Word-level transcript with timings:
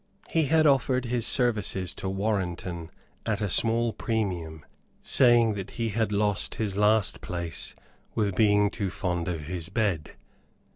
He 0.31 0.45
had 0.45 0.65
offered 0.65 1.05
his 1.05 1.27
services 1.27 1.93
to 1.93 2.09
Warrenton 2.09 2.89
at 3.23 3.39
a 3.39 3.47
small 3.47 3.93
premium, 3.93 4.65
saying 5.03 5.53
that 5.53 5.69
he 5.77 5.89
had 5.89 6.11
lost 6.11 6.55
his 6.55 6.75
last 6.75 7.21
place 7.21 7.75
with 8.15 8.35
being 8.35 8.71
too 8.71 8.89
fond 8.89 9.27
of 9.27 9.41
his 9.41 9.69
bed. 9.69 10.13